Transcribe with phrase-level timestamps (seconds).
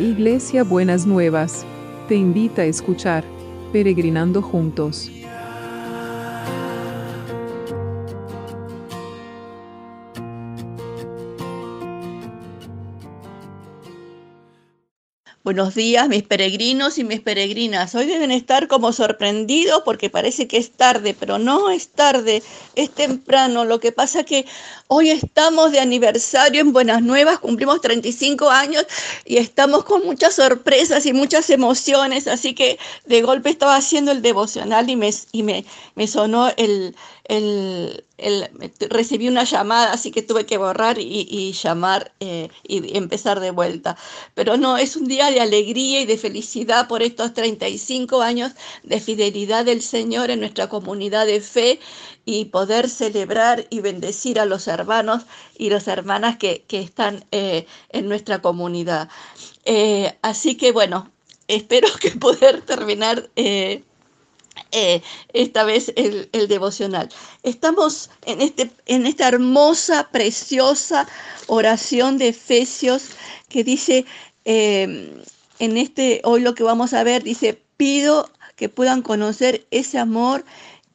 [0.00, 1.66] Iglesia Buenas Nuevas,
[2.08, 3.22] te invita a escuchar
[3.70, 5.12] Peregrinando Juntos.
[15.42, 17.94] Buenos días, mis peregrinos y mis peregrinas.
[17.94, 22.42] Hoy deben estar como sorprendidos porque parece que es tarde, pero no es tarde,
[22.74, 23.64] es temprano.
[23.64, 24.44] Lo que pasa que
[24.88, 28.84] hoy estamos de aniversario en Buenas Nuevas, cumplimos 35 años
[29.24, 32.26] y estamos con muchas sorpresas y muchas emociones.
[32.26, 36.94] Así que de golpe estaba haciendo el devocional y me, y me, me sonó el,
[37.30, 38.04] el,
[38.88, 43.96] recibí una llamada, así que tuve que borrar y, llamar eh, y empezar de vuelta.
[44.34, 48.52] Pero no, es un día de alegría y de felicidad por estos 35 años
[48.82, 51.78] de fidelidad del Señor en nuestra comunidad de fe
[52.24, 55.22] y poder celebrar y bendecir a los hermanos
[55.56, 59.08] y las hermanas que, están eh, en nuestra comunidad.
[59.64, 61.12] Eh, así que bueno,
[61.46, 63.30] espero que poder terminar
[64.70, 67.08] esta vez el, devocional.
[67.42, 71.08] Estamos en, este, en esta hermosa, preciosa
[71.46, 73.10] oración de Efesios
[73.48, 74.04] que dice,
[74.44, 75.22] em,
[75.58, 80.44] en este, hoy lo que vamos a ver, dice, pido que puedan conocer ese amor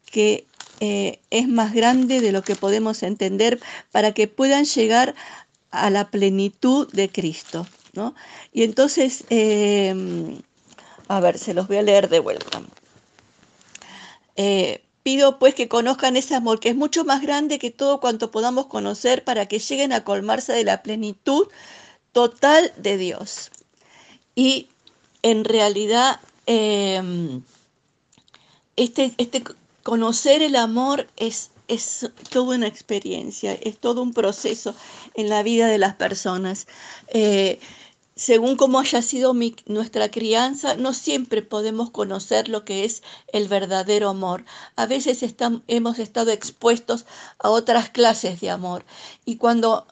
[0.05, 0.45] que
[0.79, 3.59] eh, es más grande de lo que podemos entender
[3.91, 5.15] para que puedan llegar
[5.71, 7.67] a la plenitud de Cristo.
[7.93, 8.13] ¿no?
[8.53, 10.41] Y entonces, em,
[11.07, 12.61] a ver, se los voy a leer de vuelta.
[14.35, 18.31] Eh, pido pues que conozcan ese amor que es mucho más grande que todo cuanto
[18.31, 21.47] podamos conocer para que lleguen a colmarse de la plenitud
[22.11, 23.51] total de Dios.
[24.35, 24.67] Y
[25.21, 27.43] en realidad, em,
[28.75, 29.43] este, este
[29.83, 34.75] conocer el amor es, es toda una experiencia, es todo un proceso
[35.13, 36.67] en la vida de las personas.
[37.09, 37.59] Eh,
[38.15, 39.33] según cómo haya sido
[39.65, 43.03] nuestra crianza, no siempre podemos conocer lo que es
[43.33, 44.45] el verdadero amor.
[44.77, 45.23] A veces
[45.67, 47.05] hemos estado expuestos
[47.39, 48.85] a otras clases de amor.
[49.25, 49.85] Y cuando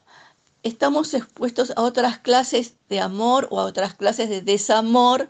[0.62, 5.28] estamos expuestos a otras clases de amor o a otras clases de desamor,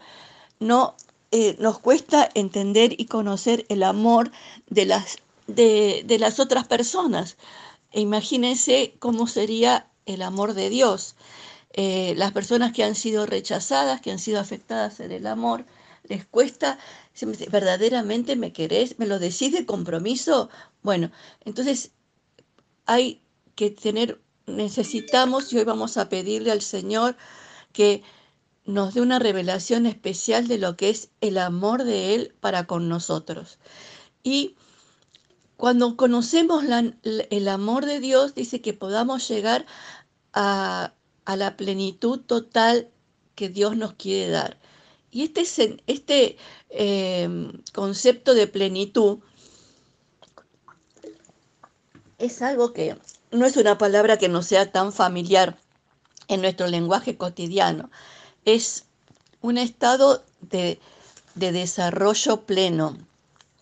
[0.61, 0.95] no
[1.33, 4.31] eh, nos cuesta entender y conocer el amor
[4.69, 5.19] de las,
[5.49, 7.39] de, de las otras personas.
[7.91, 11.17] E imagínense cómo sería el amor de Dios.
[11.77, 15.67] Eh, las personas que han sido rechazadas, que han sido afectadas en el amor,
[16.05, 16.79] les cuesta,
[17.51, 20.51] verdaderamente me querés, me lo decís de compromiso.
[20.83, 21.11] Bueno,
[21.45, 21.91] entonces
[22.87, 23.23] hay
[23.57, 27.17] que tener, necesitamos y hoy vamos a pedirle al Señor
[27.73, 28.05] que
[28.65, 32.89] nos dé una revelación especial de lo que es el amor de Él para con
[32.89, 33.59] nosotros.
[34.23, 34.55] Y
[35.56, 36.65] cuando conocemos
[37.03, 39.67] el amor de Dios, dice que podamos llegar
[40.33, 40.93] a,
[41.25, 42.89] a la plenitud total
[43.35, 44.59] que Dios nos quiere dar.
[45.11, 46.37] Y este, este
[46.71, 47.29] eh,
[47.73, 49.19] concepto de plenitud
[52.19, 52.97] es algo que
[53.31, 55.59] no es una palabra que no sea tan familiar
[56.29, 57.91] en nuestro lenguaje cotidiano.
[58.45, 58.85] Es
[59.41, 60.81] un estado de,
[61.35, 62.97] desarrollo pleno,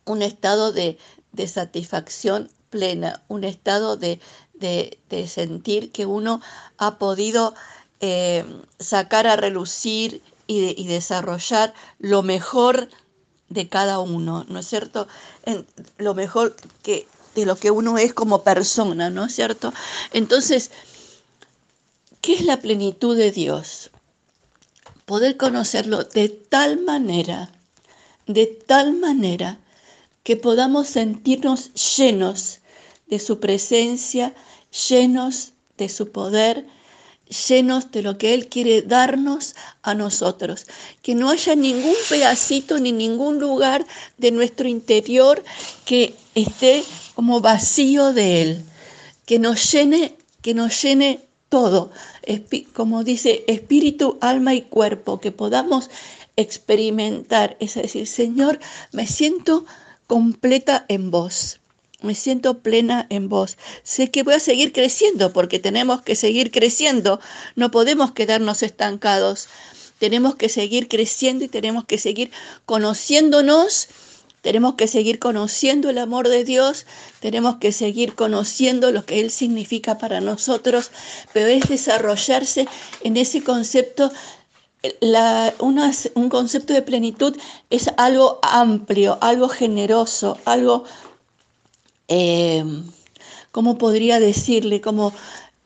[0.04, 0.98] un estado de,
[1.32, 4.20] de satisfacción plena, un estado de,
[4.62, 6.40] de, sentir que uno
[6.78, 7.54] ha podido
[8.00, 8.44] eh,
[8.78, 12.88] sacar a relucir y, desarrollar lo mejor
[13.48, 15.08] de cada uno, ¿no es cierto?
[15.98, 19.72] lo mejor que, de lo que uno es como persona, ¿no es cierto?
[20.12, 20.70] Entonces,
[22.20, 23.90] ¿qué es la plenitud de Dios?
[25.06, 27.50] Poder conocerlo de tal manera,
[28.26, 29.58] de tal manera
[30.22, 32.60] que podamos sentirnos llenos
[33.12, 34.34] de su presencia,
[34.72, 36.66] llenos de su poder,
[37.48, 40.66] llenos de lo que Él quiere darnos a nosotros.
[41.02, 43.86] Que no haya ningún pedacito ni ningún lugar
[44.18, 45.42] de nuestro interior
[45.84, 46.84] que esté
[47.14, 48.64] como vacío de Él.
[49.26, 51.90] Que nos llene, que nos llene todo,
[52.72, 55.90] como dice espíritu, alma y cuerpo, que podamos
[56.36, 58.58] experimentar, es decir, Señor,
[58.90, 59.66] me siento
[60.06, 61.60] completa en vos
[62.02, 63.56] me siento plena en vos.
[63.82, 67.20] Sé que voy a seguir creciendo porque tenemos que seguir creciendo.
[67.56, 69.48] No podemos quedarnos estancados.
[69.98, 72.30] Tenemos que seguir creciendo y tenemos que seguir
[72.66, 73.88] conociéndonos.
[74.42, 76.84] Tenemos que seguir conociendo el amor de Dios,
[77.20, 80.90] tenemos que seguir conociendo lo que Él significa para nosotros,
[81.32, 82.66] pero es desarrollarse
[83.04, 84.10] en ese concepto
[85.60, 87.36] un concepto de plenitud
[87.70, 90.84] es algo amplio, algo generoso, algo
[92.14, 92.62] eh,
[93.52, 94.82] ¿cómo podría decirle?
[94.82, 95.14] Como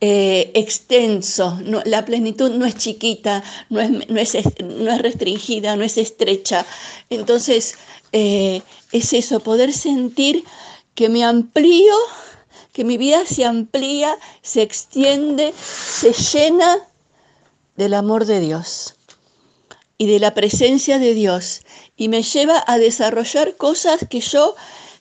[0.01, 6.65] eh, extenso, la plenitud no es chiquita, no es, no es, restringida, no es estrecha.
[7.11, 7.75] Entonces,
[8.13, 8.63] eh,
[8.93, 10.45] es eso, poder sentir
[10.95, 11.95] que me amplío,
[12.73, 16.79] que mi vida se amplía, se extiende, se llena
[17.75, 18.95] del amor de Dios
[19.99, 21.63] y de la presencia de Dios
[21.97, 24.55] y me lleva a desarrollar cosas que yo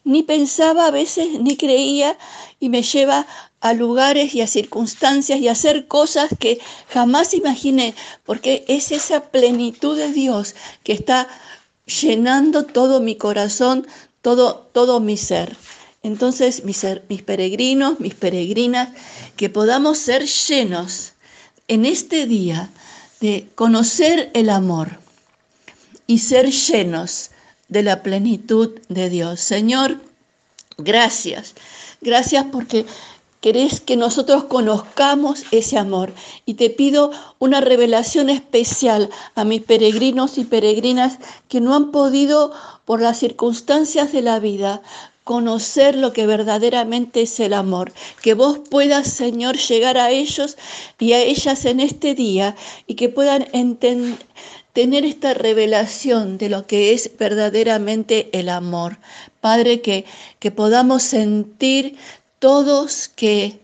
[0.05, 2.17] ni pensaba a veces ni creía
[2.59, 3.27] y me lleva
[3.59, 6.59] a lugares y a circunstancias y a hacer cosas que
[6.89, 11.27] jamás imaginé, porque es esa plenitud de Dios que está
[11.85, 13.87] llenando todo mi corazón,
[14.21, 15.57] todo, todo mi ser.
[16.03, 18.89] Entonces, mis, mis peregrinos, mis peregrinas,
[19.35, 21.13] que podamos ser llenos
[21.67, 22.69] en este día
[23.21, 24.99] de conocer el amor
[26.05, 27.31] y ser llenos
[27.67, 29.39] de la plenitud de Dios.
[29.39, 29.99] Señor,
[30.77, 31.55] gracias.
[32.01, 32.85] Gracias porque
[33.45, 36.13] querés que nosotros conozcamos ese amor.
[36.45, 42.51] Y te pido una revelación especial a mis peregrinos y peregrinas que no han podido,
[42.85, 44.81] por las circunstancias de la vida,
[45.23, 47.93] conocer lo que verdaderamente es el amor.
[48.21, 50.57] Que vos puedas, Señor, llegar a ellos
[50.99, 52.55] y a ellas en este día
[52.87, 53.47] y que puedan
[54.75, 58.99] tener esta revelación de lo que es verdaderamente el amor.
[59.39, 60.03] Padre, que,
[60.39, 61.97] que podamos sentir
[62.39, 63.61] todos que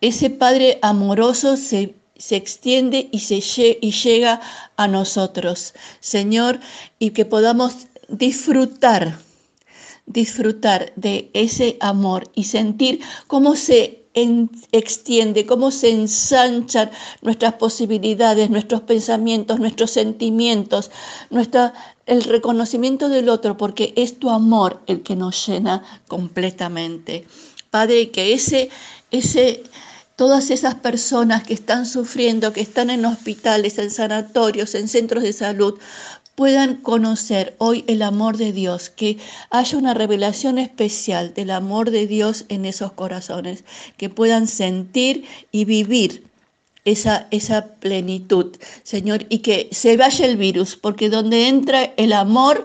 [0.00, 1.94] ese Padre amoroso se,
[2.30, 4.40] extiende y, se, y llega
[4.76, 6.60] a nosotros, Señor,
[6.98, 9.18] y que podamos disfrutar,
[10.06, 16.90] disfrutar de ese amor y sentir cómo se extiende, cómo se ensanchan
[17.20, 20.90] nuestras posibilidades, nuestros pensamientos, nuestros sentimientos,
[21.30, 21.74] nuestra,
[22.06, 27.26] el reconocimiento del otro, porque es tu amor el que nos llena completamente.
[27.70, 28.70] Padre, que ese,
[29.10, 29.64] ese,
[30.14, 35.32] todas esas personas que están sufriendo, que están en hospitales, en sanatorios, en centros de
[35.32, 35.78] salud,
[36.34, 39.18] puedan conocer hoy el amor de Dios, que
[39.50, 43.64] haya una revelación especial del amor de Dios en esos corazones,
[43.96, 46.24] que puedan sentir y vivir
[46.84, 52.64] esa, esa plenitud, Señor, y que se vaya el virus, porque donde entra el amor,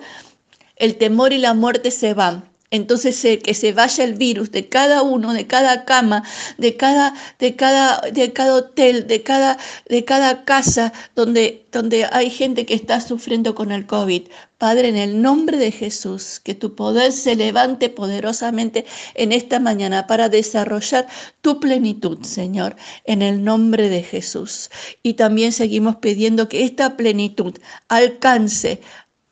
[0.76, 5.02] el temor y la muerte se van entonces que se vaya el virus de cada
[5.02, 6.24] uno, de cada cama,
[6.58, 9.58] de cada, de cada, de cada hotel, de cada,
[9.88, 14.28] de cada casa donde, donde hay gente que está sufriendo con el COVID.
[14.60, 18.86] Padre, en el nombre de Jesús, que tu poder se levante poderosamente
[19.16, 21.08] en esta mañana para desarrollar
[21.42, 22.76] tu plenitud, Señor,
[23.06, 24.70] en el nombre de Jesús.
[25.02, 27.56] Y también seguimos pidiendo que esta plenitud
[27.88, 28.82] alcance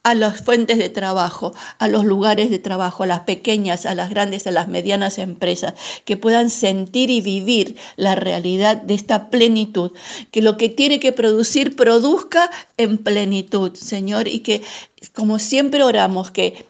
[0.08, 4.10] a las fuentes de trabajo, a los lugares de trabajo, a las pequeñas, a las
[4.10, 5.74] grandes, a las medianas empresas,
[6.06, 9.92] que puedan sentir y vivir la realidad de esta plenitud,
[10.32, 14.62] que lo que tiene que producir produzca en plenitud, Señor, y que
[15.14, 16.66] como siempre oramos, que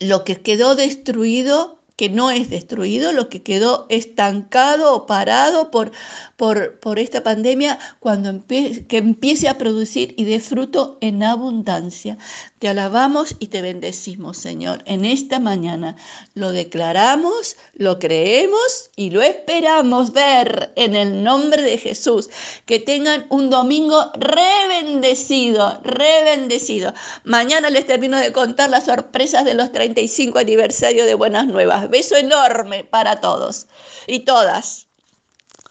[0.00, 5.90] lo que quedó destruido que no es destruido, lo que quedó estancado o parado por,
[6.36, 12.16] por, por esta pandemia, cuando que empiece a producir y dé fruto en abundancia.
[12.58, 15.94] Te alabamos y te bendecimos, Señor, en esta mañana.
[16.34, 22.28] Lo declaramos, lo creemos y lo esperamos ver en el nombre de Jesús.
[22.66, 26.92] Que tengan un domingo rebendecido, rebendecido.
[27.22, 31.88] Mañana les termino de contar las sorpresas de los 35 aniversarios de Buenas Nuevas.
[31.88, 33.68] Beso enorme para todos
[34.08, 34.87] y todas.